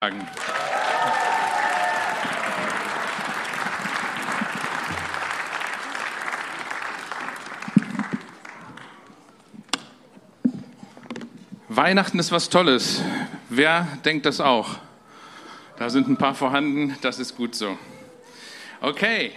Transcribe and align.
sagen. 0.00 0.24
Weihnachten 11.68 12.20
ist 12.20 12.30
was 12.30 12.48
Tolles. 12.48 13.02
Wer 13.48 13.88
denkt 14.04 14.26
das 14.26 14.40
auch? 14.40 14.76
Da 15.78 15.90
sind 15.90 16.06
ein 16.08 16.16
paar 16.16 16.36
vorhanden, 16.36 16.96
das 17.00 17.18
ist 17.18 17.36
gut 17.36 17.56
so. 17.56 17.76
Okay, 18.80 19.32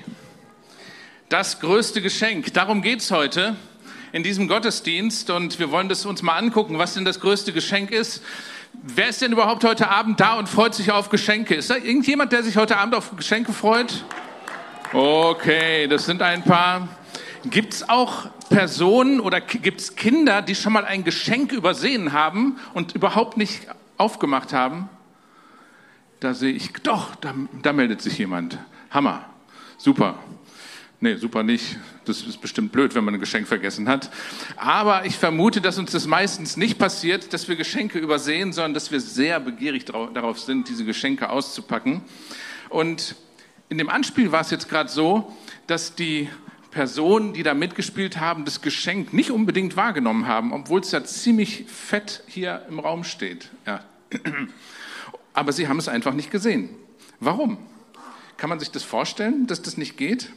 das 1.30 1.60
größte 1.60 2.04
Geschenk, 2.04 2.54
darum 2.54 2.84
geht 2.84 3.00
es 3.00 3.10
heute 3.10 3.56
in 4.12 4.22
diesem 4.22 4.48
Gottesdienst 4.48 5.32
und 5.32 5.58
wir 5.58 5.72
wollen 5.72 5.90
das 5.90 6.06
uns 6.06 6.22
mal 6.22 6.38
angucken, 6.38 6.78
was 6.78 6.94
denn 6.94 7.06
das 7.06 7.20
größte 7.20 7.52
Geschenk 7.52 7.90
ist. 7.90 8.22
Wer 8.84 9.10
ist 9.10 9.22
denn 9.22 9.32
überhaupt 9.32 9.64
heute 9.64 9.90
Abend 9.90 10.20
da 10.20 10.40
und 10.40 10.50
freut 10.50 10.74
sich 10.74 10.92
auf 10.92 11.10
Geschenke? 11.10 11.54
Ist 11.54 11.70
da 11.70 11.76
irgendjemand, 11.76 12.32
der 12.32 12.42
sich 12.42 12.58
heute 12.58 12.80
Abend 12.80 12.96
auf 12.96 13.16
Geschenke 13.16 13.54
freut? 13.54 14.04
Okay, 14.92 15.88
das 15.88 16.08
sind 16.08 16.24
ein 16.24 16.44
paar. 16.44 16.88
Gibt 17.46 17.76
es 17.76 17.88
auch 17.88 18.30
Personen 18.50 19.20
oder 19.20 19.40
gibt 19.40 19.82
es 19.82 19.96
Kinder, 19.96 20.42
die 20.42 20.56
schon 20.56 20.74
mal 20.74 20.84
ein 20.84 21.04
Geschenk 21.04 21.52
übersehen 21.52 22.12
haben 22.12 22.58
und 22.74 22.96
überhaupt 22.96 23.38
nicht 23.38 23.68
aufgemacht 23.98 24.52
haben? 24.52 24.90
Da 26.20 26.34
sehe 26.34 26.52
ich, 26.52 26.74
doch, 26.74 27.14
da, 27.16 27.36
da 27.62 27.74
meldet 27.74 28.02
sich 28.02 28.18
jemand. 28.18 28.58
Hammer, 28.90 29.26
super. 29.78 30.16
Nee, 31.04 31.16
super 31.16 31.42
nicht. 31.42 31.80
Das 32.06 32.22
ist 32.22 32.40
bestimmt 32.42 32.72
blöd, 32.72 32.94
wenn 32.94 33.04
man 33.04 33.16
ein 33.16 33.20
Geschenk 33.20 33.48
vergessen 33.48 33.90
hat. 33.90 34.12
Aber 34.56 35.04
ich 35.04 35.18
vermute, 35.18 35.60
dass 35.60 35.80
uns 35.80 35.92
das 35.92 36.06
meistens 36.06 36.58
nicht 36.58 36.78
passiert, 36.78 37.34
dass 37.34 37.48
wir 37.48 37.56
Geschenke 37.56 37.98
übersehen, 37.98 38.54
sondern 38.54 38.76
dass 38.76 38.92
wir 38.92 39.02
sehr 39.02 39.40
begierig 39.40 39.86
darauf 39.86 40.40
sind, 40.40 40.70
diese 40.70 40.86
Geschenke 40.86 41.32
auszupacken. 41.32 42.02
Und 42.70 43.16
in 43.70 43.80
dem 43.80 43.90
Anspiel 43.90 44.32
war 44.32 44.42
es 44.42 44.52
jetzt 44.52 44.70
gerade 44.70 44.90
so, 44.90 45.36
dass 45.66 45.96
die 45.96 46.30
Personen, 46.70 47.34
die 47.34 47.42
da 47.42 47.56
mitgespielt 47.56 48.20
haben, 48.20 48.46
das 48.46 48.62
Geschenk 48.62 49.12
nicht 49.12 49.32
unbedingt 49.32 49.76
wahrgenommen 49.76 50.28
haben, 50.28 50.54
obwohl 50.54 50.82
es 50.82 50.92
ja 50.92 51.04
ziemlich 51.04 51.66
fett 51.66 52.24
hier 52.28 52.64
im 52.70 52.78
Raum 52.78 53.04
steht. 53.04 53.50
Ja. 53.66 53.84
Aber 55.34 55.52
sie 55.52 55.68
haben 55.68 55.80
es 55.80 55.88
einfach 55.88 56.14
nicht 56.14 56.30
gesehen. 56.30 56.70
Warum? 57.20 57.58
Kann 58.38 58.50
man 58.50 58.60
sich 58.60 58.70
das 58.70 58.84
vorstellen, 58.84 59.48
dass 59.48 59.64
das 59.64 59.78
nicht 59.78 59.98
geht? 59.98 60.30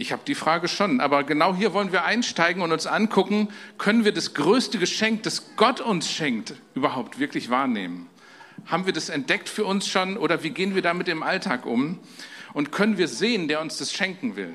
Ich 0.00 0.12
habe 0.12 0.22
die 0.24 0.36
Frage 0.36 0.68
schon, 0.68 1.00
aber 1.00 1.24
genau 1.24 1.56
hier 1.56 1.72
wollen 1.72 1.90
wir 1.90 2.04
einsteigen 2.04 2.62
und 2.62 2.70
uns 2.70 2.86
angucken, 2.86 3.48
können 3.78 4.04
wir 4.04 4.12
das 4.12 4.32
größte 4.32 4.78
Geschenk, 4.78 5.24
das 5.24 5.56
Gott 5.56 5.80
uns 5.80 6.08
schenkt, 6.08 6.54
überhaupt 6.76 7.18
wirklich 7.18 7.50
wahrnehmen? 7.50 8.08
Haben 8.66 8.86
wir 8.86 8.92
das 8.92 9.08
entdeckt 9.08 9.48
für 9.48 9.64
uns 9.64 9.88
schon 9.88 10.16
oder 10.16 10.44
wie 10.44 10.50
gehen 10.50 10.76
wir 10.76 10.82
damit 10.82 11.08
im 11.08 11.24
Alltag 11.24 11.66
um? 11.66 11.98
Und 12.52 12.70
können 12.70 12.96
wir 12.96 13.08
sehen, 13.08 13.48
der 13.48 13.60
uns 13.60 13.78
das 13.78 13.92
schenken 13.92 14.36
will? 14.36 14.54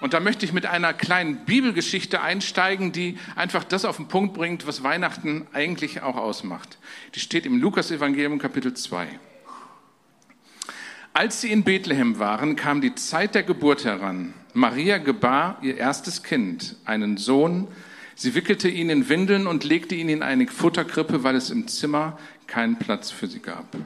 Und 0.00 0.14
da 0.14 0.20
möchte 0.20 0.46
ich 0.46 0.52
mit 0.52 0.66
einer 0.66 0.94
kleinen 0.94 1.44
Bibelgeschichte 1.44 2.22
einsteigen, 2.22 2.92
die 2.92 3.18
einfach 3.34 3.64
das 3.64 3.84
auf 3.84 3.96
den 3.96 4.06
Punkt 4.06 4.34
bringt, 4.34 4.68
was 4.68 4.84
Weihnachten 4.84 5.48
eigentlich 5.52 6.02
auch 6.02 6.16
ausmacht. 6.16 6.78
Die 7.16 7.20
steht 7.20 7.44
im 7.44 7.60
Lukas-Evangelium 7.60 8.38
Kapitel 8.38 8.72
2. 8.72 9.18
Als 11.12 11.40
sie 11.40 11.50
in 11.50 11.64
Bethlehem 11.64 12.20
waren, 12.20 12.54
kam 12.54 12.80
die 12.80 12.94
Zeit 12.94 13.34
der 13.34 13.42
Geburt 13.42 13.84
heran. 13.84 14.32
Maria 14.54 14.98
gebar 14.98 15.58
ihr 15.62 15.76
erstes 15.76 16.22
Kind, 16.22 16.76
einen 16.84 17.16
Sohn. 17.16 17.68
Sie 18.14 18.34
wickelte 18.34 18.68
ihn 18.68 18.90
in 18.90 19.08
Windeln 19.08 19.46
und 19.46 19.64
legte 19.64 19.94
ihn 19.94 20.08
in 20.08 20.22
eine 20.22 20.46
Futterkrippe, 20.46 21.22
weil 21.22 21.36
es 21.36 21.50
im 21.50 21.68
Zimmer 21.68 22.18
keinen 22.46 22.78
Platz 22.78 23.10
für 23.10 23.26
sie 23.26 23.40
gab. 23.40 23.76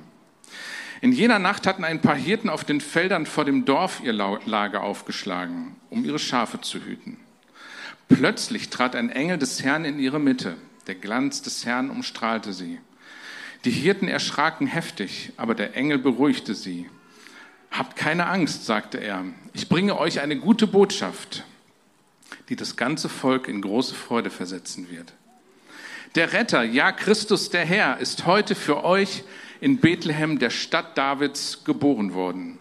In 1.01 1.13
jener 1.13 1.39
Nacht 1.39 1.67
hatten 1.67 1.85
ein 1.85 2.01
paar 2.01 2.17
Hirten 2.17 2.49
auf 2.49 2.65
den 2.65 2.81
Feldern 2.81 3.27
vor 3.27 3.45
dem 3.45 3.65
Dorf 3.67 4.01
ihr 4.03 4.13
Lager 4.13 4.83
aufgeschlagen, 4.83 5.77
um 5.91 6.05
ihre 6.05 6.19
Schafe 6.19 6.61
zu 6.63 6.79
hüten. 6.79 7.19
Plötzlich 8.09 8.71
trat 8.71 8.97
ein 8.97 9.11
Engel 9.11 9.39
des 9.39 9.63
Herrn 9.63 9.85
in 9.85 9.99
ihre 9.99 10.19
Mitte. 10.19 10.57
Der 10.87 10.95
Glanz 10.95 11.43
des 11.43 11.67
Herrn 11.67 11.91
umstrahlte 11.91 12.53
sie. 12.53 12.79
Die 13.65 13.71
Hirten 13.71 14.09
erschraken 14.09 14.67
heftig, 14.67 15.33
aber 15.37 15.55
der 15.55 15.77
Engel 15.77 15.99
beruhigte 15.99 16.55
sie. 16.55 16.87
Habt 17.77 17.97
keine 17.97 18.29
Angst, 18.29 18.67
sagte 18.67 18.99
er. 18.99 19.25
Ich 19.53 19.69
bringe 19.69 19.99
euch 19.99 20.21
eine 20.21 20.37
gute 20.37 20.69
Botschaft, 20.69 21.43
die 22.49 22.55
das 22.55 22.77
ganze 22.77 23.09
Volk 23.09 23.49
in 23.49 23.61
große 23.63 23.97
Freude 23.97 24.31
versetzen 24.31 24.93
wird. 24.93 25.13
Der 26.15 26.33
Retter, 26.33 26.63
ja 26.63 26.93
Christus 26.93 27.51
der 27.51 27.65
Herr, 27.65 27.99
ist 27.99 28.27
heute 28.27 28.55
für 28.55 28.85
euch 28.85 29.25
in 29.61 29.79
Bethlehem, 29.79 30.39
der 30.39 30.51
Stadt 30.51 30.97
Davids, 30.97 31.65
geboren 31.65 32.15
worden. 32.15 32.61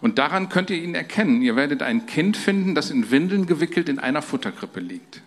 Und 0.00 0.18
daran 0.18 0.48
könnt 0.48 0.70
ihr 0.70 0.80
ihn 0.80 0.94
erkennen. 0.94 1.42
Ihr 1.42 1.56
werdet 1.56 1.82
ein 1.82 2.06
Kind 2.06 2.36
finden, 2.36 2.76
das 2.76 2.92
in 2.92 3.10
Windeln 3.10 3.46
gewickelt 3.46 3.88
in 3.88 3.98
einer 3.98 4.22
Futterkrippe 4.22 4.78
liegt. 4.78 5.22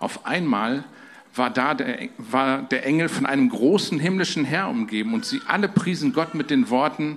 Auf 0.00 0.26
einmal 0.26 0.84
war 1.34 1.48
da 1.48 1.72
der, 1.72 2.10
war 2.18 2.60
der 2.60 2.84
Engel 2.84 3.08
von 3.08 3.24
einem 3.24 3.48
großen 3.48 3.98
himmlischen 3.98 4.44
Herr 4.44 4.68
umgeben 4.68 5.14
und 5.14 5.24
sie 5.24 5.40
alle 5.46 5.68
priesen 5.68 6.12
Gott 6.12 6.34
mit 6.34 6.50
den 6.50 6.68
Worten, 6.68 7.16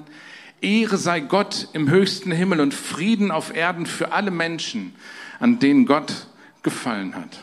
Ehre 0.64 0.98
sei 0.98 1.20
Gott 1.20 1.68
im 1.74 1.90
höchsten 1.90 2.32
Himmel 2.32 2.62
und 2.62 2.74
Frieden 2.74 3.32
auf 3.32 3.56
Erden 3.56 3.86
für 3.86 4.14
alle 4.14 4.32
Menschen, 4.32 4.96
an 5.40 5.60
denen 5.60 5.86
Gott 5.86 6.28
gefallen 6.64 7.16
hat. 7.16 7.40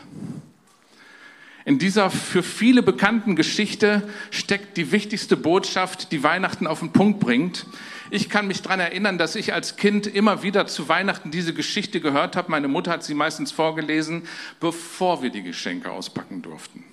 In 1.63 1.77
dieser 1.77 2.09
für 2.09 2.41
viele 2.41 2.81
bekannten 2.81 3.35
Geschichte 3.35 4.09
steckt 4.31 4.77
die 4.77 4.91
wichtigste 4.91 5.37
Botschaft, 5.37 6.11
die 6.11 6.23
Weihnachten 6.23 6.65
auf 6.65 6.79
den 6.79 6.91
Punkt 6.91 7.19
bringt. 7.19 7.67
Ich 8.09 8.29
kann 8.29 8.47
mich 8.47 8.63
daran 8.63 8.79
erinnern, 8.79 9.19
dass 9.19 9.35
ich 9.35 9.53
als 9.53 9.75
Kind 9.75 10.07
immer 10.07 10.41
wieder 10.41 10.65
zu 10.65 10.89
Weihnachten 10.89 11.29
diese 11.29 11.53
Geschichte 11.53 12.01
gehört 12.01 12.35
habe. 12.35 12.49
Meine 12.49 12.67
Mutter 12.67 12.91
hat 12.91 13.03
sie 13.03 13.13
meistens 13.13 13.51
vorgelesen, 13.51 14.23
bevor 14.59 15.21
wir 15.21 15.29
die 15.29 15.43
Geschenke 15.43 15.91
auspacken 15.91 16.41
durften. 16.41 16.83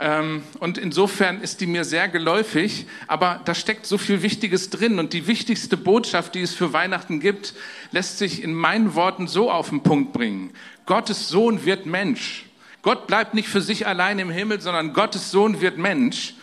Ähm, 0.00 0.42
und 0.60 0.78
insofern 0.78 1.42
ist 1.42 1.60
die 1.60 1.66
mir 1.66 1.84
sehr 1.84 2.08
geläufig, 2.08 2.86
aber 3.06 3.42
da 3.44 3.54
steckt 3.54 3.84
so 3.84 3.98
viel 3.98 4.22
Wichtiges 4.22 4.70
drin. 4.70 4.98
Und 4.98 5.12
die 5.12 5.26
wichtigste 5.26 5.76
Botschaft, 5.76 6.34
die 6.34 6.40
es 6.40 6.54
für 6.54 6.72
Weihnachten 6.72 7.20
gibt, 7.20 7.52
lässt 7.92 8.16
sich 8.16 8.42
in 8.42 8.54
meinen 8.54 8.94
Worten 8.94 9.28
so 9.28 9.50
auf 9.50 9.68
den 9.68 9.82
Punkt 9.82 10.14
bringen. 10.14 10.52
Gottes 10.86 11.28
Sohn 11.28 11.66
wird 11.66 11.84
Mensch. 11.84 12.46
Gott 12.80 13.06
bleibt 13.06 13.34
nicht 13.34 13.48
für 13.48 13.60
sich 13.60 13.86
allein 13.86 14.18
im 14.18 14.30
Himmel, 14.30 14.62
sondern 14.62 14.94
Gottes 14.94 15.30
Sohn 15.30 15.60
wird 15.60 15.76
Mensch. 15.76 16.34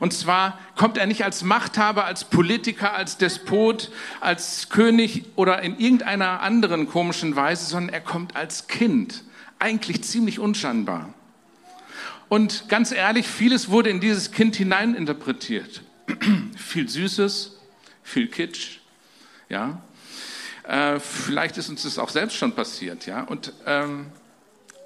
Und 0.00 0.12
zwar 0.12 0.58
kommt 0.76 0.98
er 0.98 1.06
nicht 1.06 1.24
als 1.24 1.42
Machthaber, 1.42 2.04
als 2.04 2.24
Politiker, 2.24 2.94
als 2.94 3.16
Despot, 3.16 3.90
als 4.20 4.68
König 4.68 5.24
oder 5.34 5.62
in 5.62 5.78
irgendeiner 5.78 6.40
anderen 6.42 6.88
komischen 6.88 7.36
Weise, 7.36 7.64
sondern 7.64 7.94
er 7.94 8.02
kommt 8.02 8.36
als 8.36 8.66
Kind. 8.68 9.24
Eigentlich 9.58 10.04
ziemlich 10.04 10.38
unscheinbar. 10.38 11.14
Und 12.28 12.68
ganz 12.68 12.92
ehrlich, 12.92 13.26
vieles 13.26 13.70
wurde 13.70 13.90
in 13.90 14.00
dieses 14.00 14.30
Kind 14.30 14.56
hineininterpretiert. 14.56 15.82
viel 16.56 16.88
Süßes, 16.88 17.58
viel 18.02 18.28
Kitsch, 18.28 18.78
ja. 19.48 19.82
Äh, 20.64 21.00
vielleicht 21.00 21.56
ist 21.56 21.70
uns 21.70 21.84
das 21.84 21.98
auch 21.98 22.10
selbst 22.10 22.36
schon 22.36 22.52
passiert, 22.52 23.06
ja. 23.06 23.22
Und 23.22 23.52
ähm, 23.64 24.06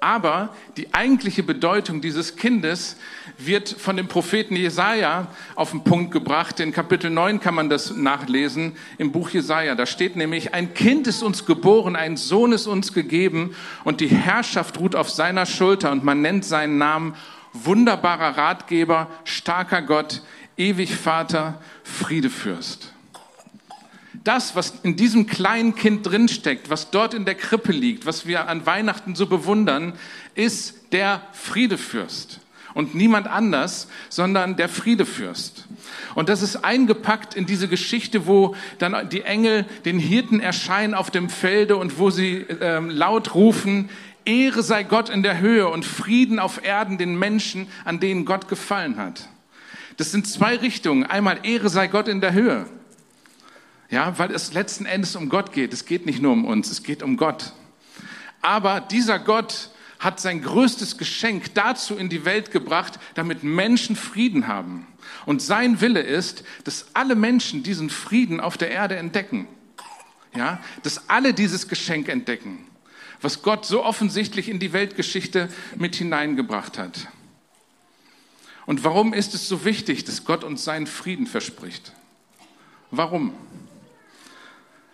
aber 0.03 0.53
die 0.75 0.93
eigentliche 0.93 1.43
Bedeutung 1.43 2.01
dieses 2.01 2.35
Kindes 2.35 2.97
wird 3.37 3.69
von 3.69 3.95
dem 3.95 4.09
Propheten 4.09 4.57
Jesaja 4.57 5.27
auf 5.55 5.71
den 5.71 5.85
Punkt 5.85 6.11
gebracht. 6.11 6.59
In 6.59 6.73
Kapitel 6.73 7.09
9 7.09 7.39
kann 7.39 7.55
man 7.55 7.69
das 7.69 7.95
nachlesen 7.95 8.73
im 8.97 9.13
Buch 9.13 9.29
Jesaja. 9.29 9.75
Da 9.75 9.85
steht 9.85 10.17
nämlich, 10.17 10.53
ein 10.53 10.73
Kind 10.73 11.07
ist 11.07 11.23
uns 11.23 11.45
geboren, 11.45 11.95
ein 11.95 12.17
Sohn 12.17 12.51
ist 12.51 12.67
uns 12.67 12.91
gegeben 12.91 13.55
und 13.85 14.01
die 14.01 14.09
Herrschaft 14.09 14.77
ruht 14.77 14.93
auf 14.93 15.09
seiner 15.09 15.45
Schulter 15.45 15.89
und 15.89 16.03
man 16.03 16.21
nennt 16.21 16.43
seinen 16.43 16.77
Namen 16.77 17.15
wunderbarer 17.53 18.37
Ratgeber, 18.37 19.07
starker 19.23 19.81
Gott, 19.81 20.21
ewig 20.57 20.93
Vater, 20.97 21.61
Friedefürst. 21.83 22.93
Das, 24.23 24.55
was 24.55 24.73
in 24.83 24.95
diesem 24.95 25.25
kleinen 25.25 25.75
Kind 25.75 26.05
drinsteckt, 26.05 26.69
was 26.69 26.91
dort 26.91 27.13
in 27.13 27.25
der 27.25 27.35
Krippe 27.35 27.71
liegt, 27.71 28.05
was 28.05 28.27
wir 28.27 28.47
an 28.47 28.65
Weihnachten 28.65 29.15
so 29.15 29.25
bewundern, 29.25 29.93
ist 30.35 30.75
der 30.91 31.21
Friedefürst. 31.31 32.39
Und 32.75 32.95
niemand 32.95 33.27
anders, 33.27 33.87
sondern 34.09 34.55
der 34.55 34.69
Friedefürst. 34.69 35.67
Und 36.15 36.29
das 36.29 36.41
ist 36.41 36.57
eingepackt 36.57 37.35
in 37.35 37.45
diese 37.45 37.67
Geschichte, 37.67 38.25
wo 38.25 38.55
dann 38.79 39.09
die 39.09 39.21
Engel 39.21 39.65
den 39.85 39.99
Hirten 39.99 40.39
erscheinen 40.39 40.93
auf 40.93 41.11
dem 41.11 41.29
Felde 41.29 41.77
und 41.77 41.99
wo 41.99 42.09
sie 42.09 42.37
äh, 42.37 42.79
laut 42.79 43.35
rufen, 43.35 43.89
Ehre 44.25 44.63
sei 44.63 44.83
Gott 44.83 45.09
in 45.09 45.21
der 45.21 45.39
Höhe 45.39 45.67
und 45.67 45.85
Frieden 45.85 46.39
auf 46.39 46.63
Erden 46.63 46.97
den 46.97 47.17
Menschen, 47.17 47.67
an 47.83 47.99
denen 47.99 48.25
Gott 48.25 48.47
gefallen 48.47 48.97
hat. 48.97 49.27
Das 49.97 50.11
sind 50.11 50.27
zwei 50.27 50.55
Richtungen. 50.55 51.03
Einmal 51.03 51.39
Ehre 51.43 51.69
sei 51.69 51.87
Gott 51.87 52.07
in 52.07 52.21
der 52.21 52.33
Höhe. 52.33 52.65
Ja, 53.93 54.17
weil 54.17 54.31
es 54.31 54.53
letzten 54.53 54.87
Endes 54.87 55.15
um 55.15 55.29
Gott 55.29 55.53
geht. 55.53 55.71
Es 55.71 55.85
geht 55.85 56.07
nicht 56.07 56.19
nur 56.19 56.31
um 56.31 56.45
uns, 56.45 56.71
es 56.71 56.81
geht 56.81 57.03
um 57.03 57.15
Gott. 57.15 57.53
Aber 58.41 58.81
dieser 58.81 59.19
Gott 59.19 59.69
hat 59.99 60.19
sein 60.19 60.41
größtes 60.41 60.97
Geschenk 60.97 61.53
dazu 61.53 61.95
in 61.95 62.09
die 62.09 62.25
Welt 62.25 62.49
gebracht, 62.49 62.97
damit 63.13 63.43
Menschen 63.43 63.95
Frieden 63.95 64.47
haben. 64.47 64.87
Und 65.27 65.43
sein 65.43 65.79
Wille 65.79 66.01
ist, 66.01 66.43
dass 66.63 66.87
alle 66.95 67.13
Menschen 67.13 67.61
diesen 67.61 67.91
Frieden 67.91 68.39
auf 68.39 68.57
der 68.57 68.71
Erde 68.71 68.95
entdecken. 68.95 69.47
Ja, 70.35 70.59
dass 70.81 71.07
alle 71.07 71.35
dieses 71.35 71.67
Geschenk 71.67 72.09
entdecken, 72.09 72.65
was 73.21 73.43
Gott 73.43 73.63
so 73.63 73.85
offensichtlich 73.85 74.49
in 74.49 74.57
die 74.57 74.73
Weltgeschichte 74.73 75.49
mit 75.75 75.95
hineingebracht 75.95 76.79
hat. 76.79 77.09
Und 78.65 78.83
warum 78.83 79.13
ist 79.13 79.35
es 79.35 79.47
so 79.47 79.65
wichtig, 79.65 80.03
dass 80.03 80.25
Gott 80.25 80.43
uns 80.43 80.63
seinen 80.63 80.87
Frieden 80.87 81.27
verspricht? 81.27 81.91
Warum? 82.89 83.35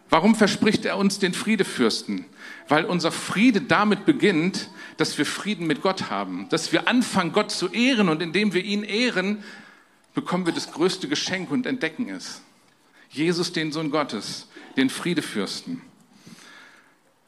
Warum 0.09 0.33
verspricht 0.33 0.85
er 0.85 0.97
uns 0.97 1.19
den 1.19 1.33
Friedefürsten? 1.33 2.25
Weil 2.67 2.85
unser 2.85 3.11
Friede 3.11 3.61
damit 3.61 4.05
beginnt, 4.05 4.69
dass 4.97 5.17
wir 5.17 5.25
Frieden 5.25 5.67
mit 5.67 5.81
Gott 5.81 6.09
haben, 6.09 6.47
dass 6.49 6.71
wir 6.71 6.87
anfangen, 6.87 7.31
Gott 7.31 7.51
zu 7.51 7.69
ehren 7.69 8.09
und 8.09 8.21
indem 8.21 8.53
wir 8.53 8.63
ihn 8.63 8.83
ehren, 8.83 9.43
bekommen 10.13 10.45
wir 10.45 10.53
das 10.53 10.71
größte 10.71 11.07
Geschenk 11.07 11.51
und 11.51 11.65
entdecken 11.65 12.09
es. 12.09 12.41
Jesus, 13.09 13.53
den 13.53 13.71
Sohn 13.71 13.91
Gottes, 13.91 14.47
den 14.77 14.89
Friedefürsten. 14.89 15.81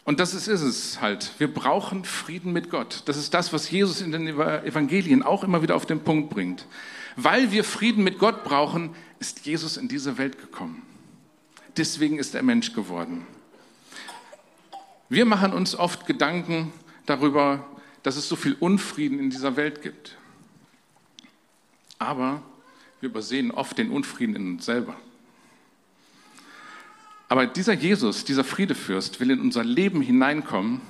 Und 0.04 0.20
das 0.20 0.34
ist, 0.34 0.48
ist 0.48 0.62
es 0.62 1.02
halt. 1.02 1.32
Wir 1.38 1.54
brauchen 1.54 2.04
Frieden 2.04 2.52
mit 2.52 2.72
Gott. 2.72 3.04
Das 3.06 3.18
ist 3.18 3.34
das, 3.34 3.54
was 3.54 3.70
Jesus 3.70 4.02
in 4.02 4.12
den 4.12 4.28
Evangelien 4.28 5.22
auch 5.22 5.44
immer 5.44 5.62
wieder 5.62 5.76
auf 5.76 5.86
den 5.86 6.04
Punkt 6.04 6.32
bringt. 6.32 6.66
Weil 7.16 7.52
wir 7.52 7.64
Frieden 7.64 8.04
mit 8.04 8.18
Gott 8.18 8.44
brauchen, 8.44 8.96
ist 9.20 9.46
Jesus 9.46 9.78
in 9.78 9.88
diese 9.88 10.18
Welt 10.18 10.40
gekommen. 10.40 10.82
Deswegen 11.78 12.20
ist 12.20 12.36
er 12.36 12.44
Mensch 12.44 12.74
geworden. 12.74 13.26
Wir 15.10 15.26
machen 15.26 15.54
uns 15.54 15.76
oft 15.76 16.06
Gedanken 16.06 16.72
darüber, 17.06 17.66
dass 18.04 18.16
es 18.16 18.28
so 18.28 18.36
viel 18.36 18.54
Unfrieden 18.60 19.20
in 19.20 19.30
dieser 19.30 19.56
Welt 19.56 19.82
gibt. 19.82 20.18
Aber 22.00 22.42
wir 23.00 23.10
übersehen 23.10 23.52
oft 23.52 23.78
den 23.78 23.92
Unfrieden 23.92 24.36
in 24.36 24.52
uns 24.54 24.66
selber. 24.66 24.96
Aber 27.30 27.48
dieser 27.48 27.74
Jesus, 27.74 28.26
dieser 28.26 28.44
Friedefürst, 28.44 29.20
will 29.20 29.32
in 29.32 29.40
unser 29.40 29.64
Leben 29.64 30.02
hineinkommen, 30.02 30.82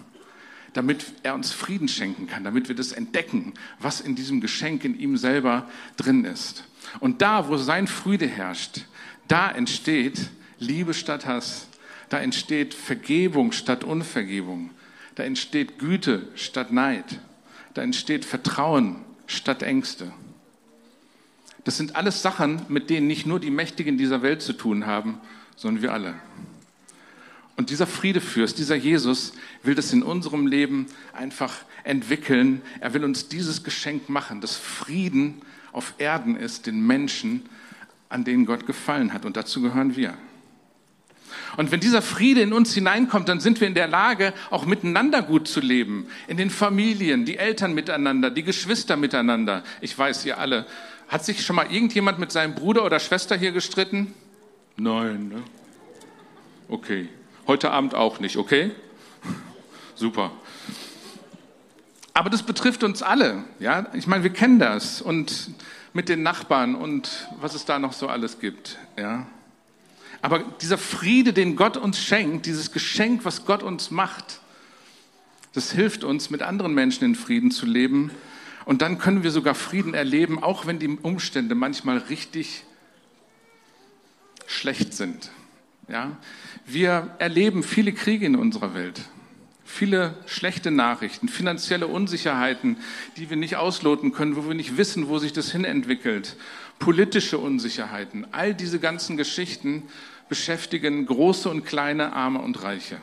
damit 0.73 1.05
er 1.23 1.35
uns 1.35 1.51
Frieden 1.51 1.87
schenken 1.87 2.27
kann, 2.27 2.43
damit 2.43 2.67
wir 2.67 2.75
das 2.75 2.93
entdecken, 2.93 3.53
was 3.79 4.01
in 4.01 4.15
diesem 4.15 4.41
Geschenk 4.41 4.83
in 4.83 4.97
ihm 4.97 5.17
selber 5.17 5.69
drin 5.97 6.25
ist. 6.25 6.63
Und 6.99 7.21
da, 7.21 7.47
wo 7.47 7.57
sein 7.57 7.87
Friede 7.87 8.27
herrscht, 8.27 8.85
da 9.27 9.51
entsteht 9.51 10.29
Liebe 10.61 10.93
statt 10.93 11.25
Hass. 11.25 11.67
Da 12.09 12.19
entsteht 12.19 12.73
Vergebung 12.73 13.51
statt 13.51 13.83
Unvergebung. 13.83 14.69
Da 15.15 15.23
entsteht 15.23 15.79
Güte 15.79 16.27
statt 16.35 16.71
Neid. 16.71 17.19
Da 17.73 17.81
entsteht 17.81 18.25
Vertrauen 18.25 18.97
statt 19.27 19.63
Ängste. 19.63 20.13
Das 21.63 21.77
sind 21.77 21.95
alles 21.95 22.21
Sachen, 22.21 22.61
mit 22.69 22.89
denen 22.89 23.07
nicht 23.07 23.25
nur 23.25 23.39
die 23.39 23.49
Mächtigen 23.49 23.97
dieser 23.97 24.21
Welt 24.21 24.41
zu 24.41 24.53
tun 24.53 24.85
haben, 24.85 25.19
sondern 25.55 25.81
wir 25.81 25.93
alle. 25.93 26.15
Und 27.57 27.69
dieser 27.69 27.87
Friedefürst, 27.87 28.57
dieser 28.57 28.75
Jesus 28.75 29.33
will 29.63 29.75
das 29.75 29.93
in 29.93 30.03
unserem 30.03 30.47
Leben 30.47 30.87
einfach 31.13 31.55
entwickeln. 31.83 32.61
Er 32.79 32.93
will 32.93 33.03
uns 33.03 33.29
dieses 33.29 33.63
Geschenk 33.63 34.09
machen, 34.09 34.41
dass 34.41 34.55
Frieden 34.55 35.41
auf 35.71 35.95
Erden 35.97 36.35
ist, 36.35 36.67
den 36.67 36.85
Menschen, 36.85 37.47
an 38.09 38.23
denen 38.23 38.45
Gott 38.45 38.67
gefallen 38.67 39.13
hat. 39.13 39.25
Und 39.25 39.37
dazu 39.37 39.61
gehören 39.61 39.95
wir. 39.95 40.17
Und 41.57 41.71
wenn 41.71 41.79
dieser 41.79 42.01
Friede 42.01 42.41
in 42.41 42.53
uns 42.53 42.73
hineinkommt, 42.73 43.27
dann 43.29 43.39
sind 43.39 43.59
wir 43.59 43.67
in 43.67 43.73
der 43.73 43.87
Lage, 43.87 44.33
auch 44.49 44.65
miteinander 44.65 45.21
gut 45.21 45.47
zu 45.47 45.59
leben. 45.59 46.07
In 46.27 46.37
den 46.37 46.49
Familien, 46.49 47.25
die 47.25 47.37
Eltern 47.37 47.73
miteinander, 47.73 48.29
die 48.29 48.43
Geschwister 48.43 48.95
miteinander. 48.95 49.63
Ich 49.81 49.97
weiß, 49.97 50.25
ihr 50.25 50.37
alle. 50.37 50.65
Hat 51.07 51.25
sich 51.25 51.45
schon 51.45 51.55
mal 51.55 51.71
irgendjemand 51.71 52.19
mit 52.19 52.31
seinem 52.31 52.55
Bruder 52.55 52.85
oder 52.85 52.99
Schwester 52.99 53.37
hier 53.37 53.51
gestritten? 53.51 54.13
Nein, 54.77 55.27
ne? 55.27 55.43
Okay. 56.69 57.09
Heute 57.47 57.71
Abend 57.71 57.95
auch 57.95 58.19
nicht, 58.19 58.37
okay? 58.37 58.71
Super. 59.95 60.31
Aber 62.13 62.29
das 62.29 62.43
betrifft 62.43 62.83
uns 62.83 63.01
alle, 63.01 63.43
ja? 63.59 63.87
Ich 63.93 64.07
meine, 64.07 64.23
wir 64.23 64.31
kennen 64.31 64.59
das 64.59 65.01
und 65.01 65.51
mit 65.93 66.07
den 66.07 66.23
Nachbarn 66.23 66.75
und 66.75 67.27
was 67.39 67.55
es 67.55 67.65
da 67.65 67.79
noch 67.79 67.93
so 67.93 68.07
alles 68.07 68.39
gibt, 68.39 68.77
ja? 68.97 69.27
Aber 70.21 70.39
dieser 70.61 70.77
Friede, 70.77 71.33
den 71.33 71.55
Gott 71.55 71.77
uns 71.77 71.99
schenkt, 71.99 72.45
dieses 72.45 72.71
Geschenk, 72.71 73.25
was 73.25 73.45
Gott 73.45 73.63
uns 73.63 73.89
macht, 73.91 74.39
das 75.53 75.71
hilft 75.71 76.03
uns, 76.03 76.29
mit 76.29 76.41
anderen 76.41 76.73
Menschen 76.73 77.03
in 77.03 77.15
Frieden 77.15 77.51
zu 77.51 77.65
leben. 77.65 78.11
Und 78.65 78.81
dann 78.81 78.99
können 78.99 79.23
wir 79.23 79.31
sogar 79.31 79.55
Frieden 79.55 79.93
erleben, 79.93 80.41
auch 80.41 80.65
wenn 80.65 80.79
die 80.79 80.87
Umstände 80.87 81.55
manchmal 81.55 81.97
richtig 81.97 82.63
schlecht 84.45 84.93
sind. 84.93 85.31
Ja? 85.87 86.17
Wir 86.65 87.15
erleben 87.19 87.63
viele 87.63 87.91
Kriege 87.91 88.25
in 88.25 88.35
unserer 88.35 88.73
Welt, 88.73 89.01
viele 89.65 90.15
schlechte 90.25 90.71
Nachrichten, 90.71 91.27
finanzielle 91.27 91.87
Unsicherheiten, 91.87 92.77
die 93.17 93.29
wir 93.29 93.37
nicht 93.37 93.55
ausloten 93.55 94.11
können, 94.11 94.35
wo 94.35 94.47
wir 94.47 94.53
nicht 94.53 94.77
wissen, 94.77 95.07
wo 95.07 95.19
sich 95.19 95.33
das 95.33 95.51
hinentwickelt, 95.51 96.37
politische 96.81 97.37
Unsicherheiten, 97.37 98.27
all 98.33 98.53
diese 98.53 98.79
ganzen 98.79 99.15
Geschichten 99.15 99.83
beschäftigen 100.27 101.05
große 101.05 101.49
und 101.49 101.63
kleine, 101.63 102.11
arme 102.11 102.39
und 102.39 102.61
reiche. 102.63 102.97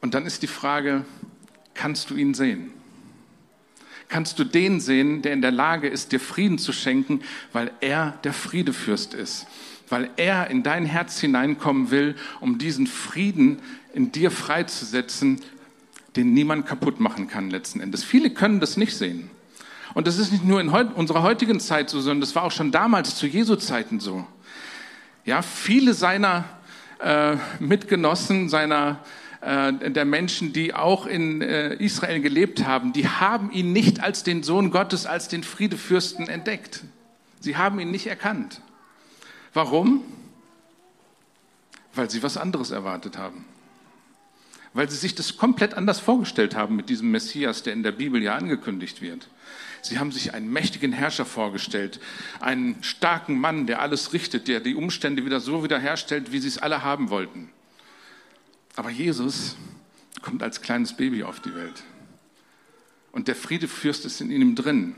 Und 0.00 0.14
dann 0.14 0.24
ist 0.24 0.42
die 0.42 0.46
Frage, 0.46 1.04
kannst 1.74 2.08
du 2.08 2.16
ihn 2.16 2.32
sehen? 2.32 2.70
Kannst 4.08 4.38
du 4.38 4.44
den 4.44 4.80
sehen, 4.80 5.22
der 5.22 5.32
in 5.32 5.42
der 5.42 5.50
Lage 5.50 5.88
ist, 5.88 6.12
dir 6.12 6.20
Frieden 6.20 6.58
zu 6.58 6.72
schenken, 6.72 7.20
weil 7.52 7.70
er 7.80 8.18
der 8.24 8.32
Friedefürst 8.32 9.14
ist? 9.14 9.46
Weil 9.88 10.08
er 10.16 10.48
in 10.50 10.62
dein 10.62 10.86
Herz 10.86 11.20
hineinkommen 11.20 11.90
will, 11.90 12.14
um 12.40 12.58
diesen 12.58 12.86
Frieden 12.86 13.60
in 13.92 14.12
dir 14.12 14.30
freizusetzen, 14.30 15.40
den 16.16 16.32
niemand 16.32 16.66
kaputt 16.66 17.00
machen 17.00 17.28
kann 17.28 17.50
letzten 17.50 17.80
Endes. 17.80 18.04
Viele 18.04 18.30
können 18.30 18.60
das 18.60 18.76
nicht 18.76 18.96
sehen. 18.96 19.30
Und 19.94 20.06
das 20.06 20.18
ist 20.18 20.32
nicht 20.32 20.44
nur 20.44 20.60
in 20.60 20.68
unserer 20.68 21.22
heutigen 21.22 21.60
Zeit 21.60 21.90
so, 21.90 22.00
sondern 22.00 22.20
das 22.20 22.34
war 22.34 22.44
auch 22.44 22.52
schon 22.52 22.70
damals 22.70 23.16
zu 23.16 23.26
Jesu 23.26 23.56
Zeiten 23.56 24.00
so. 24.00 24.26
Ja, 25.24 25.42
viele 25.42 25.94
seiner 25.94 26.44
äh, 27.00 27.36
Mitgenossen, 27.58 28.48
seiner 28.48 29.00
äh, 29.40 29.72
der 29.90 30.04
Menschen, 30.04 30.52
die 30.52 30.74
auch 30.74 31.06
in 31.06 31.42
äh, 31.42 31.74
Israel 31.74 32.20
gelebt 32.20 32.66
haben, 32.66 32.92
die 32.92 33.08
haben 33.08 33.50
ihn 33.50 33.72
nicht 33.72 34.00
als 34.02 34.22
den 34.22 34.42
Sohn 34.42 34.70
Gottes, 34.70 35.06
als 35.06 35.28
den 35.28 35.42
Friedefürsten 35.42 36.28
entdeckt. 36.28 36.84
Sie 37.40 37.56
haben 37.56 37.80
ihn 37.80 37.90
nicht 37.90 38.06
erkannt. 38.06 38.60
Warum? 39.54 40.02
Weil 41.94 42.10
sie 42.10 42.22
was 42.22 42.36
anderes 42.36 42.70
erwartet 42.70 43.18
haben. 43.18 43.44
Weil 44.74 44.88
sie 44.88 44.96
sich 44.96 45.14
das 45.14 45.36
komplett 45.36 45.74
anders 45.74 45.98
vorgestellt 45.98 46.54
haben 46.54 46.76
mit 46.76 46.88
diesem 46.88 47.10
Messias, 47.10 47.62
der 47.62 47.72
in 47.72 47.82
der 47.82 47.92
Bibel 47.92 48.22
ja 48.22 48.36
angekündigt 48.36 49.00
wird. 49.00 49.28
Sie 49.82 49.98
haben 49.98 50.12
sich 50.12 50.34
einen 50.34 50.50
mächtigen 50.52 50.92
Herrscher 50.92 51.24
vorgestellt, 51.24 52.00
einen 52.40 52.82
starken 52.82 53.38
Mann, 53.38 53.66
der 53.66 53.80
alles 53.80 54.12
richtet, 54.12 54.48
der 54.48 54.60
die 54.60 54.74
Umstände 54.74 55.24
wieder 55.24 55.40
so 55.40 55.64
wiederherstellt, 55.64 56.32
wie 56.32 56.38
sie 56.38 56.48
es 56.48 56.58
alle 56.58 56.82
haben 56.82 57.10
wollten. 57.10 57.50
Aber 58.76 58.90
Jesus 58.90 59.56
kommt 60.22 60.42
als 60.42 60.60
kleines 60.60 60.96
Baby 60.96 61.22
auf 61.22 61.40
die 61.40 61.54
Welt. 61.54 61.82
Und 63.12 63.28
der 63.28 63.36
Friedefürst 63.36 64.04
ist 64.04 64.20
in 64.20 64.30
ihm 64.30 64.54
drin. 64.54 64.94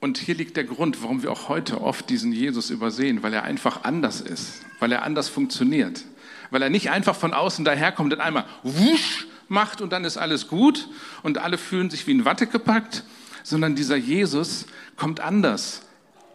Und 0.00 0.16
hier 0.16 0.34
liegt 0.34 0.56
der 0.56 0.64
Grund, 0.64 1.02
warum 1.02 1.22
wir 1.22 1.30
auch 1.30 1.48
heute 1.48 1.82
oft 1.82 2.08
diesen 2.08 2.32
Jesus 2.32 2.70
übersehen, 2.70 3.22
weil 3.22 3.34
er 3.34 3.42
einfach 3.42 3.84
anders 3.84 4.22
ist, 4.22 4.62
weil 4.78 4.92
er 4.92 5.02
anders 5.02 5.28
funktioniert, 5.28 6.04
weil 6.50 6.62
er 6.62 6.70
nicht 6.70 6.90
einfach 6.90 7.14
von 7.14 7.34
außen 7.34 7.66
daherkommt 7.66 8.14
und 8.14 8.20
einmal 8.20 8.46
wusch 8.62 9.26
macht 9.50 9.80
und 9.80 9.92
dann 9.92 10.04
ist 10.04 10.16
alles 10.16 10.48
gut 10.48 10.88
und 11.22 11.38
alle 11.38 11.58
fühlen 11.58 11.90
sich 11.90 12.06
wie 12.06 12.12
in 12.12 12.24
Watte 12.24 12.46
gepackt, 12.46 13.04
sondern 13.42 13.74
dieser 13.74 13.96
Jesus 13.96 14.66
kommt 14.96 15.20
anders 15.20 15.82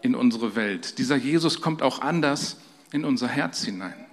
in 0.02 0.16
unsere 0.16 0.56
Welt. 0.56 0.98
Dieser 0.98 1.16
Jesus 1.16 1.62
kommt 1.62 1.82
auch 1.82 2.02
anders 2.02 2.58
in 2.92 3.06
unser 3.06 3.28
Herz 3.28 3.64
hinein. 3.64 4.06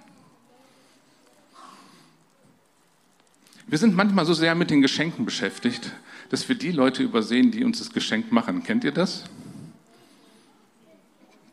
Wir 3.67 3.77
sind 3.77 3.95
manchmal 3.95 4.25
so 4.25 4.33
sehr 4.33 4.55
mit 4.55 4.69
den 4.69 4.81
Geschenken 4.81 5.25
beschäftigt, 5.25 5.91
dass 6.29 6.47
wir 6.49 6.55
die 6.55 6.71
Leute 6.71 7.03
übersehen, 7.03 7.51
die 7.51 7.63
uns 7.63 7.79
das 7.79 7.91
Geschenk 7.91 8.31
machen. 8.31 8.63
Kennt 8.63 8.83
ihr 8.83 8.91
das? 8.91 9.23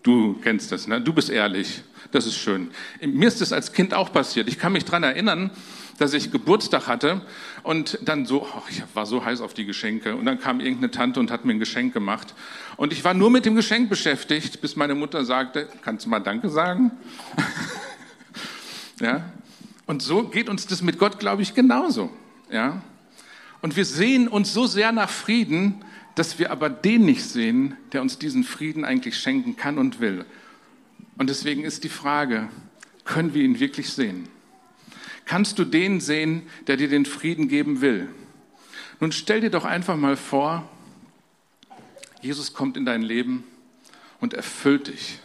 Du 0.03 0.35
kennst 0.43 0.73
das, 0.73 0.87
ne? 0.87 1.01
Du 1.01 1.13
bist 1.13 1.31
ehrlich. 1.31 1.83
Das 2.13 2.27
ist 2.27 2.37
schön. 2.37 2.71
Mir 3.01 3.29
ist 3.29 3.41
das 3.41 3.53
als 3.53 3.73
Kind 3.73 3.95
auch 3.95 4.13
passiert. 4.13 4.49
Ich 4.49 4.59
kann 4.59 4.73
mich 4.73 4.85
daran 4.85 5.03
erinnern, 5.05 5.51
dass 5.99 6.15
ich 6.15 6.33
Geburtstag 6.33 6.89
hatte 6.89 7.21
und 7.63 7.99
dann 8.03 8.25
so, 8.25 8.43
oh, 8.43 8.63
ich 8.71 8.83
war 8.95 9.05
so 9.05 9.25
heiß 9.25 9.43
auf 9.43 9.53
die 9.53 9.67
Geschenke 9.67 10.17
und 10.17 10.25
dann 10.25 10.41
kam 10.41 10.61
irgendeine 10.61 10.91
Tante 10.91 11.21
und 11.21 11.31
hat 11.31 11.45
mir 11.45 11.53
ein 11.53 11.59
Geschenk 11.59 11.93
gemacht 11.93 12.35
und 12.79 12.95
ich 12.95 13.05
war 13.05 13.13
nur 13.13 13.31
mit 13.31 13.45
dem 13.45 13.55
Geschenk 13.55 13.91
beschäftigt, 13.91 14.63
bis 14.63 14.77
meine 14.77 14.95
Mutter 14.95 15.27
sagte, 15.27 15.69
kannst 15.83 16.07
du 16.07 16.11
mal 16.11 16.21
Danke 16.21 16.49
sagen? 16.49 16.91
ja. 19.01 19.31
Und 19.85 20.03
so 20.03 20.23
geht 20.23 20.49
uns 20.49 20.67
das 20.67 20.81
mit 20.81 20.99
Gott, 20.99 21.19
glaube 21.19 21.43
ich, 21.43 21.53
genauso. 21.53 22.11
Ja. 22.51 22.83
Und 23.61 23.77
wir 23.77 23.85
sehen 23.85 24.27
uns 24.27 24.55
so 24.55 24.67
sehr 24.67 24.93
nach 24.93 25.11
Frieden, 25.11 25.85
dass 26.15 26.39
wir 26.39 26.51
aber 26.51 26.69
den 26.69 27.05
nicht 27.05 27.25
sehen, 27.25 27.77
der 27.93 28.03
uns 28.03 28.19
diesen 28.19 28.45
Frieden 28.45 28.85
eigentlich 28.85 29.17
schenken 29.17 29.57
kann 29.57 29.79
und 29.79 30.01
will. 30.01 30.25
Und 31.17 31.31
deswegen 31.31 31.65
ist 31.65 31.85
die 31.85 31.89
Frage, 31.89 32.49
können 33.05 33.35
wir 33.35 33.43
ihn 33.43 33.61
wirklich 33.61 33.91
sehen? 33.91 34.29
Kannst 35.25 35.59
du 35.59 35.65
den 35.65 36.01
sehen, 36.01 36.43
der 36.67 36.77
dir 36.77 36.89
den 36.89 37.07
Frieden 37.07 37.49
geben 37.49 37.81
will? 37.81 38.09
Nun 39.01 39.13
stell 39.13 39.41
dir 39.41 39.51
doch 39.51 39.65
einfach 39.65 39.97
mal 39.97 40.17
vor, 40.17 40.69
Jesus 42.21 42.53
kommt 42.53 42.77
in 42.77 42.85
dein 42.85 43.03
Leben 43.03 43.45
und 44.21 44.35
erfüllt 44.35 44.89
dich 44.89 45.21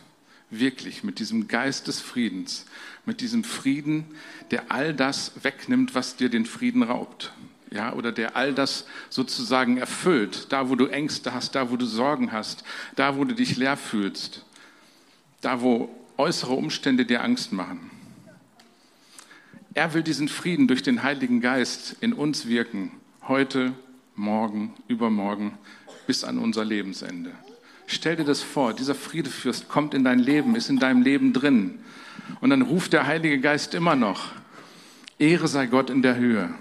wirklich 0.50 1.04
mit 1.04 1.20
diesem 1.20 1.48
Geist 1.48 1.88
des 1.88 2.00
Friedens, 2.00 2.66
mit 3.06 3.22
diesem 3.22 3.44
Frieden, 3.44 4.06
der 4.52 4.72
all 4.72 4.94
das 4.94 5.44
wegnimmt, 5.44 5.96
was 5.96 6.16
dir 6.16 6.30
den 6.30 6.46
Frieden 6.46 6.84
raubt. 6.84 7.34
Ja, 7.72 7.94
oder 7.94 8.12
der 8.12 8.36
all 8.36 8.54
das 8.54 8.86
sozusagen 9.10 9.78
erfüllt, 9.78 10.48
da 10.52 10.70
wo 10.70 10.76
du 10.76 10.86
Ängste 10.86 11.34
hast, 11.34 11.56
da 11.56 11.72
wo 11.72 11.78
du 11.78 11.86
Sorgen 11.86 12.32
hast, 12.32 12.64
da 12.96 13.18
wo 13.18 13.24
du 13.24 13.34
dich 13.34 13.58
leer 13.58 13.76
fühlst, 13.76 14.46
da 15.42 15.62
wo 15.62 15.90
äußere 16.18 16.54
Umstände 16.54 17.06
dir 17.06 17.24
Angst 17.24 17.52
machen. 17.52 17.92
Er 19.74 19.94
will 19.94 20.04
diesen 20.04 20.30
Frieden 20.30 20.68
durch 20.68 20.84
den 20.84 21.04
Heiligen 21.04 21.42
Geist 21.42 21.98
in 22.00 22.14
uns 22.14 22.48
wirken, 22.48 22.92
heute, 23.28 23.74
morgen, 24.16 24.74
übermorgen, 24.88 25.58
bis 26.08 26.24
an 26.24 26.38
unser 26.38 26.64
Lebensende. 26.64 27.32
Stell 27.88 28.16
dir 28.16 28.24
das 28.24 28.42
vor, 28.42 28.74
dieser 28.74 28.96
Friedefürst 28.96 29.68
kommt 29.68 29.94
in 29.94 30.04
dein 30.04 30.20
Leben, 30.20 30.56
ist 30.56 30.70
in 30.70 30.80
deinem 30.80 31.02
Leben 31.02 31.34
drin. 31.34 31.80
Und 32.40 32.52
dann 32.52 32.62
ruft 32.62 32.94
der 32.94 33.06
Heilige 33.06 33.40
Geist 33.40 33.74
immer 33.74 33.96
noch, 33.96 34.32
Ehre 35.20 35.48
sei 35.48 35.66
Gott 35.66 35.90
in 35.90 36.02
der 36.02 36.16
Höhe 36.16 36.54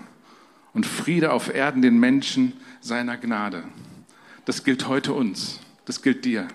und 0.75 0.87
Friede 0.87 1.33
auf 1.33 1.53
Erden 1.53 1.83
den 1.83 1.99
Menschen 1.99 2.53
seiner 2.81 3.17
Gnade. 3.17 3.65
Das 4.45 4.65
gilt 4.65 4.89
heute 4.89 5.15
uns, 5.15 5.61
das 5.87 6.03
gilt 6.03 6.25
dir. 6.25 6.47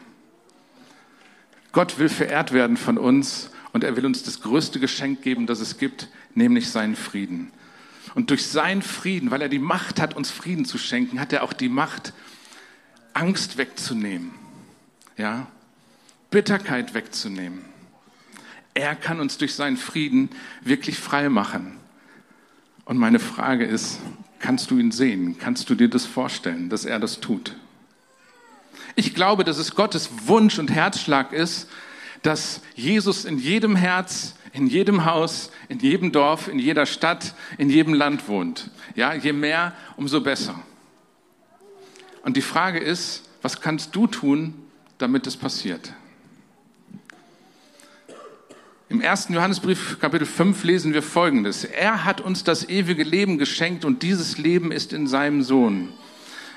Gott 1.71 1.97
will 1.97 2.09
verehrt 2.09 2.53
werden 2.53 2.77
von 2.77 2.97
uns 2.97 3.49
und 3.73 3.83
er 3.83 3.95
will 3.95 4.05
uns 4.05 4.23
das 4.23 4.41
größte 4.41 4.79
Geschenk 4.79 5.21
geben, 5.21 5.47
das 5.47 5.59
es 5.59 5.77
gibt, 5.77 6.09
nämlich 6.35 6.69
seinen 6.69 6.95
Frieden. 6.95 7.51
Und 8.13 8.29
durch 8.29 8.45
seinen 8.45 8.81
Frieden, 8.81 9.31
weil 9.31 9.41
er 9.41 9.49
die 9.49 9.59
Macht 9.59 9.99
hat, 9.99 10.15
uns 10.15 10.29
Frieden 10.29 10.65
zu 10.65 10.77
schenken, 10.77 11.19
hat 11.19 11.33
er 11.33 11.43
auch 11.43 11.53
die 11.53 11.69
Macht, 11.69 12.13
Angst 13.13 13.57
wegzunehmen 13.57 14.31
ja, 15.19 15.47
Bitterkeit 16.31 16.93
wegzunehmen. 16.93 17.65
Er 18.73 18.95
kann 18.95 19.19
uns 19.19 19.37
durch 19.37 19.53
seinen 19.53 19.77
Frieden 19.77 20.29
wirklich 20.61 20.97
frei 20.97 21.27
machen. 21.29 21.75
Und 22.89 22.97
meine 22.97 23.19
Frage 23.19 23.65
ist, 23.65 23.99
kannst 24.39 24.71
du 24.71 24.79
ihn 24.79 24.89
sehen? 24.89 25.37
Kannst 25.37 25.69
du 25.69 25.75
dir 25.75 25.89
das 25.89 26.07
vorstellen, 26.07 26.69
dass 26.69 26.85
er 26.85 26.97
das 26.97 27.19
tut? 27.19 27.55
Ich 28.95 29.13
glaube, 29.13 29.43
dass 29.43 29.59
es 29.59 29.75
Gottes 29.75 30.09
Wunsch 30.25 30.57
und 30.57 30.71
Herzschlag 30.71 31.31
ist, 31.31 31.69
dass 32.23 32.61
Jesus 32.73 33.25
in 33.25 33.37
jedem 33.37 33.75
Herz, 33.75 34.33
in 34.53 34.65
jedem 34.65 35.05
Haus, 35.05 35.51
in 35.67 35.77
jedem 35.77 36.11
Dorf, 36.11 36.47
in 36.47 36.57
jeder 36.57 36.87
Stadt, 36.87 37.35
in 37.59 37.69
jedem 37.69 37.93
Land 37.93 38.27
wohnt. 38.27 38.71
Ja, 38.95 39.13
je 39.13 39.33
mehr, 39.33 39.73
umso 39.95 40.21
besser. 40.21 40.55
Und 42.23 42.37
die 42.37 42.41
Frage 42.41 42.79
ist, 42.79 43.29
was 43.43 43.61
kannst 43.61 43.95
du 43.95 44.07
tun, 44.07 44.55
damit 44.97 45.27
es 45.27 45.37
passiert. 45.37 45.93
Im 48.91 49.01
ersten 49.01 49.35
Johannesbrief, 49.35 49.99
Kapitel 49.99 50.25
5, 50.25 50.63
lesen 50.63 50.95
wir 50.95 51.03
Folgendes. 51.03 51.63
Er 51.63 52.05
hat 52.05 52.21
uns 52.21 52.43
das 52.43 52.67
ewige 52.67 53.03
Leben 53.03 53.37
geschenkt 53.37 53.85
und 53.85 54.01
dieses 54.01 54.39
Leben 54.39 54.71
ist 54.71 54.93
in 54.93 55.05
seinem 55.05 55.43
Sohn. 55.43 55.89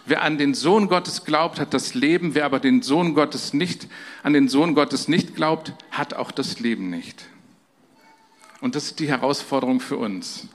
Wer 0.06 0.22
an 0.22 0.38
den 0.38 0.54
Sohn 0.54 0.88
Gottes 0.88 1.26
glaubt, 1.26 1.60
hat 1.60 1.74
das 1.74 1.92
Leben. 1.92 2.34
Wer 2.34 2.46
aber 2.46 2.58
den 2.58 2.80
Sohn 2.80 3.12
Gottes 3.12 3.52
nicht, 3.52 3.86
an 4.22 4.32
den 4.32 4.48
Sohn 4.48 4.74
Gottes 4.74 5.08
nicht 5.08 5.36
glaubt, 5.36 5.74
hat 5.90 6.14
auch 6.14 6.30
das 6.30 6.58
Leben 6.58 6.88
nicht. 6.88 7.22
Und 8.62 8.76
das 8.76 8.84
ist 8.84 9.00
die 9.00 9.08
Herausforderung 9.08 9.80
für 9.80 9.98
uns. 9.98 10.48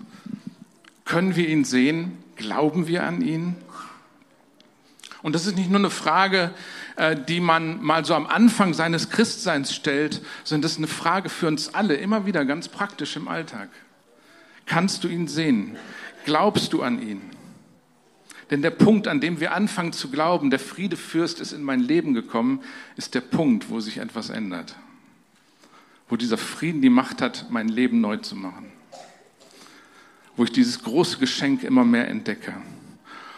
Können 1.06 1.36
wir 1.36 1.48
ihn 1.48 1.64
sehen? 1.64 2.18
Glauben 2.38 2.88
wir 2.88 3.04
an 3.04 3.22
ihn? 3.22 3.56
Und 5.28 5.34
das 5.34 5.46
ist 5.46 5.58
nicht 5.58 5.70
nur 5.70 5.80
eine 5.80 5.90
Frage, 5.90 6.52
äh, 6.96 7.14
die 7.14 7.42
man 7.42 7.84
mal 7.84 8.06
so 8.06 8.16
am 8.16 8.28
Anfang 8.28 8.74
seines 8.74 9.10
Christseins 9.10 9.76
stellt, 9.76 10.22
sondern 10.46 10.62
das 10.62 10.72
ist 10.72 10.78
eine 10.78 10.88
Frage 10.88 11.28
für 11.28 11.48
uns 11.48 11.74
alle, 11.74 11.96
immer 11.96 12.26
wieder 12.26 12.46
ganz 12.46 12.70
praktisch 12.70 13.18
im 13.18 13.28
Alltag. 13.28 13.68
Kannst 14.66 15.04
du 15.04 15.10
ihn 15.10 15.28
sehen? 15.28 15.76
Glaubst 16.24 16.72
du 16.72 16.82
an 16.82 17.02
ihn? 17.02 17.22
Denn 18.52 18.62
der 18.62 18.70
Punkt, 18.70 19.10
an 19.10 19.20
dem 19.20 19.42
wir 19.42 19.54
anfangen 19.54 19.92
zu 19.92 20.10
glauben, 20.10 20.50
der 20.50 20.60
Friedefürst 20.60 21.42
ist 21.42 21.52
in 21.52 21.62
mein 21.62 21.82
Leben 21.82 22.14
gekommen, 22.14 22.62
ist 22.96 23.14
der 23.14 23.20
Punkt, 23.20 23.70
wo 23.70 23.82
sich 23.82 23.98
etwas 23.98 24.30
ändert. 24.30 24.78
Wo 26.08 26.16
dieser 26.16 26.38
Frieden 26.38 26.82
die 26.82 26.90
Macht 26.90 27.22
hat, 27.22 27.48
mein 27.50 27.68
Leben 27.68 28.00
neu 28.00 28.16
zu 28.16 28.38
machen. 28.38 28.72
Wo 30.38 30.46
ich 30.46 30.54
dieses 30.54 30.82
große 30.84 31.18
Geschenk 31.18 31.64
immer 31.64 31.84
mehr 31.84 32.08
entdecke. 32.08 32.54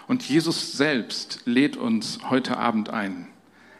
Und 0.10 0.28
Jesus 0.28 0.74
selbst 0.74 1.44
lädt 1.46 1.78
uns 1.78 2.18
heute 2.32 2.58
Abend 2.58 2.90
ein, 2.90 3.28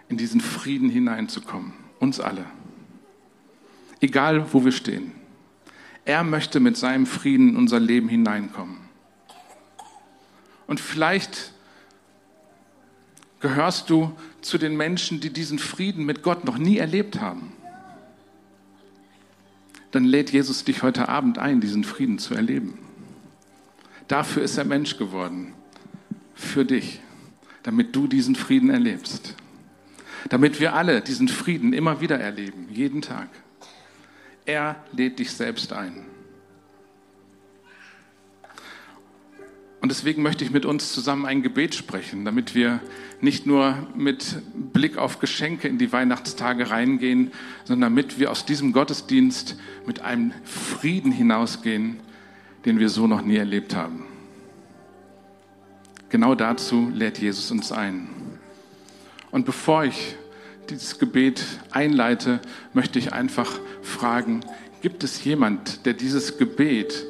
in 0.10 0.18
diesen 0.18 0.42
Frieden 0.42 0.88
hineinzukommen. 0.88 1.74
Uns 1.98 2.20
alle. 2.20 2.46
Egal, 4.00 4.54
wo 4.54 4.64
wir 4.64 4.72
stehen. 4.72 5.12
Er 6.06 6.24
möchte 6.24 6.60
mit 6.60 6.78
seinem 6.78 7.08
Frieden 7.08 7.50
in 7.50 7.56
unser 7.56 7.80
Leben 7.80 8.08
hineinkommen. 8.08 8.78
Und 10.68 10.80
vielleicht 10.80 11.52
gehörst 13.40 13.90
du 13.90 14.16
zu 14.42 14.60
den 14.60 14.78
Menschen, 14.78 15.22
die 15.22 15.34
diesen 15.34 15.58
Frieden 15.58 16.06
mit 16.06 16.22
Gott 16.22 16.46
noch 16.46 16.60
nie 16.60 16.78
erlebt 16.78 17.20
haben. 17.20 17.54
Dann 19.90 20.06
lädt 20.06 20.30
Jesus 20.32 20.64
dich 20.64 20.84
heute 20.84 21.10
Abend 21.10 21.40
ein, 21.40 21.60
diesen 21.60 21.84
Frieden 21.84 22.20
zu 22.20 22.36
erleben. 22.36 22.78
Dafür 24.08 24.44
ist 24.44 24.60
er 24.60 24.66
Mensch 24.66 24.96
geworden. 24.98 25.56
Für 26.40 26.66
dich. 26.66 27.02
Damit 27.64 27.96
du 27.96 28.08
diesen 28.08 28.36
Frieden 28.36 28.70
erlebst 28.70 29.36
damit 30.28 30.60
wir 30.60 30.74
alle 30.74 31.02
diesen 31.02 31.28
Frieden 31.28 31.74
immer 31.74 32.02
wieder 32.02 32.20
erleben, 32.20 32.68
jeden 32.72 33.02
Tag. 33.02 33.30
Er 34.46 34.84
lädt 34.92 35.20
dich 35.20 35.32
selbst 35.32 35.72
ein. 35.72 36.06
Und 39.82 39.90
deswegen 39.90 40.24
möchte 40.24 40.44
ich 40.44 40.52
mit 40.52 40.66
uns 40.66 40.92
zusammen 40.92 41.26
ein 41.26 41.42
Gebet 41.42 41.74
sprechen, 41.74 42.26
damit 42.26 42.54
wir 42.54 42.82
nicht 43.22 43.46
nur 43.46 43.88
mit 43.96 44.42
Blick 44.74 44.98
auf 44.98 45.20
Geschenke 45.20 45.70
in 45.70 45.78
die 45.78 45.94
Weihnachtstage 45.94 46.70
reingehen, 46.70 47.32
sondern 47.64 47.94
damit 47.94 48.20
wir 48.20 48.30
aus 48.30 48.46
diesem 48.46 48.74
Gottesdienst 48.74 49.58
mit 49.86 50.02
einem 50.02 50.34
Frieden 50.44 51.14
hinausgehen, 51.14 52.02
den 52.66 52.80
wir 52.80 52.90
so 52.90 53.08
noch 53.08 53.22
nie 53.22 53.38
erlebt 53.38 53.74
haben. 53.74 54.06
Genau 56.10 56.34
dazu 56.34 56.92
lädt 56.94 57.20
Jesus 57.20 57.52
uns 57.52 57.72
ein. 57.72 58.10
Und 59.32 59.46
bevor 59.46 59.86
ich 59.86 60.16
dieses 60.70 60.98
Gebet 60.98 61.44
einleite, 61.72 62.40
möchte 62.74 62.98
ich 63.00 63.14
einfach 63.14 63.60
fragen, 63.84 64.42
gibt 64.82 65.04
es 65.04 65.24
jemand, 65.24 65.86
der 65.86 65.94
dieses 65.94 66.38
Gebet, 66.38 67.06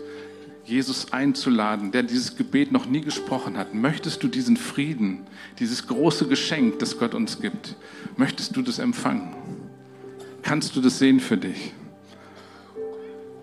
Jesus 0.65 1.13
einzuladen, 1.13 1.91
der 1.91 2.03
dieses 2.03 2.35
Gebet 2.35 2.71
noch 2.71 2.85
nie 2.85 3.01
gesprochen 3.01 3.57
hat? 3.57 3.73
Möchtest 3.73 4.21
du 4.21 4.27
diesen 4.27 4.57
Frieden, 4.57 5.25
dieses 5.59 5.87
große 5.87 6.27
Geschenk, 6.27 6.79
das 6.79 6.99
Gott 6.99 7.15
uns 7.15 7.41
gibt, 7.41 7.75
möchtest 8.17 8.55
du 8.55 8.61
das 8.61 8.79
empfangen? 8.79 9.33
Kannst 10.43 10.75
du 10.75 10.81
das 10.81 10.99
sehen 10.99 11.19
für 11.19 11.37
dich? 11.37 11.73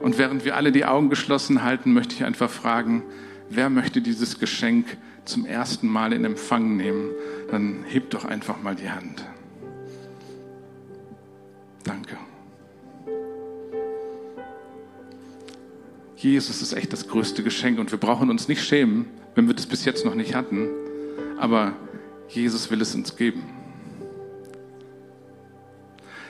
Und 0.01 0.19
während 0.19 0.45
wir 0.45 0.57
alle 0.57 0.71
die 0.71 0.85
Augen 0.85 1.09
geschlossen 1.09 1.63
halten, 1.63 1.93
möchte 1.93 2.15
ich 2.15 2.25
einfach 2.25 2.51
fragen, 2.51 3.03
wer 3.49 3.71
möchte 3.71 4.03
dieses 4.03 4.39
Geschenk 4.39 4.87
zum 5.27 5.45
ersten 5.45 5.89
Mal 5.89 6.13
in 6.13 6.25
Empfang 6.25 6.77
nehmen? 6.77 7.11
Dann 7.51 7.85
hebt 7.85 8.15
doch 8.15 8.25
einfach 8.25 8.63
mal 8.63 8.75
die 8.75 8.91
Hand. 8.91 9.25
Danke. 11.85 12.17
Jesus 16.17 16.63
ist 16.63 16.73
echt 16.73 16.93
das 16.93 17.09
größte 17.09 17.43
Geschenk 17.43 17.79
und 17.79 17.91
wir 17.91 17.99
brauchen 17.99 18.31
uns 18.31 18.49
nicht 18.49 18.65
schämen, 18.65 19.07
wenn 19.35 19.47
wir 19.47 19.55
das 19.55 19.67
bis 19.67 19.85
jetzt 19.85 20.05
noch 20.05 20.15
nicht 20.15 20.35
hatten, 20.35 20.69
aber 21.39 21.75
Jesus 22.29 22.71
will 22.71 22.81
es 22.81 22.95
uns 22.95 23.17
geben. 23.17 23.43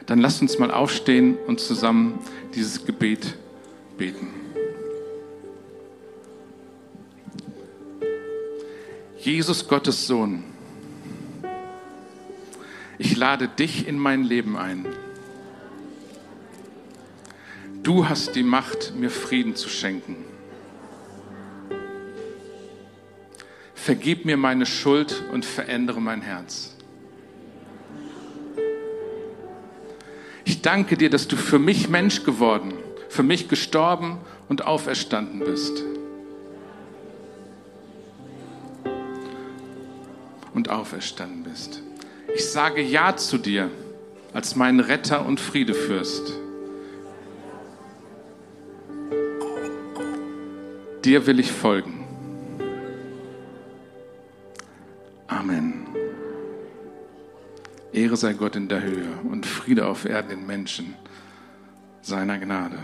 Dann 0.07 0.19
lasst 0.19 0.43
uns 0.43 0.59
mal 0.59 0.71
aufstehen 0.71 1.37
und 1.47 1.61
zusammen 1.61 2.19
dieses 2.55 2.85
Gebet 2.85 3.37
beten. 3.97 4.46
Jesus 9.27 9.67
Gottes 9.67 10.07
Sohn, 10.07 10.45
ich 12.97 13.17
lade 13.17 13.49
dich 13.49 13.89
in 13.89 13.99
mein 13.99 14.23
Leben 14.23 14.57
ein. 14.57 14.87
Du 17.83 18.09
hast 18.09 18.37
die 18.37 18.45
Macht, 18.45 18.95
mir 18.95 19.11
Frieden 19.11 19.57
zu 19.57 19.69
schenken. 19.69 20.15
Vergib 23.75 24.27
mir 24.27 24.37
meine 24.37 24.65
Schuld 24.65 25.25
und 25.33 25.45
verändere 25.45 26.01
mein 26.01 26.23
Herz. 26.23 26.77
Ich 30.45 30.63
danke 30.63 30.97
dir, 30.97 31.11
dass 31.11 31.27
du 31.27 31.35
für 31.35 31.59
mich 31.59 31.89
Mensch 31.89 32.23
geworden, 32.23 32.75
für 33.09 33.25
mich 33.25 33.49
gestorben 33.49 34.19
und 34.49 34.65
auferstanden 34.67 35.41
bist. 35.41 35.83
Und 40.57 40.71
auferstanden 40.71 41.43
bist. 41.43 41.83
Ich 42.35 42.51
sage 42.51 42.81
Ja 42.81 43.15
zu 43.15 43.37
dir 43.37 43.71
als 44.33 44.57
mein 44.57 44.81
Retter 44.81 45.27
und 45.27 45.39
Friedefürst. 45.39 46.33
Dir 51.05 51.27
will 51.27 51.41
ich 51.41 51.53
folgen. 51.53 52.07
Amen. 55.27 55.87
Ehre 57.93 58.17
sei 58.17 58.33
Gott 58.33 58.57
in 58.57 58.69
der 58.69 58.83
Höhe 58.83 59.09
und 59.31 59.45
Friede 59.45 59.87
auf 59.87 60.07
Erden 60.07 60.31
den 60.31 60.47
Menschen 60.47 60.95
seiner 62.01 62.39
Gnade. 62.39 62.79